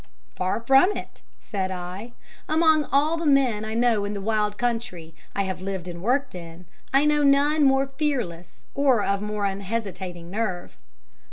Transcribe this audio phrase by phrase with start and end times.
[0.35, 2.13] "'Far from it,' said I,
[2.49, 6.33] 'among all the men I know in the wild country I have lived and worked
[6.33, 10.75] in, I know none more fearless or of more unhesitating nerve.'